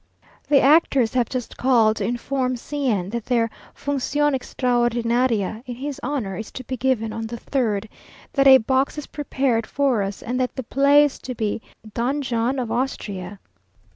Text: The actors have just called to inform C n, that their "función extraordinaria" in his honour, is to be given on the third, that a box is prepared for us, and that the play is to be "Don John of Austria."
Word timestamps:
The 0.49 0.59
actors 0.61 1.13
have 1.13 1.29
just 1.29 1.57
called 1.57 1.97
to 1.97 2.05
inform 2.05 2.55
C 2.57 2.87
n, 2.89 3.11
that 3.11 3.27
their 3.27 3.51
"función 3.77 4.33
extraordinaria" 4.33 5.61
in 5.67 5.75
his 5.75 5.99
honour, 6.03 6.35
is 6.37 6.51
to 6.53 6.63
be 6.63 6.75
given 6.75 7.13
on 7.13 7.27
the 7.27 7.37
third, 7.37 7.87
that 8.33 8.47
a 8.47 8.57
box 8.57 8.97
is 8.97 9.05
prepared 9.05 9.67
for 9.67 10.01
us, 10.01 10.23
and 10.23 10.39
that 10.39 10.55
the 10.55 10.63
play 10.63 11.03
is 11.03 11.19
to 11.19 11.35
be 11.35 11.61
"Don 11.93 12.23
John 12.23 12.57
of 12.57 12.71
Austria." 12.71 13.37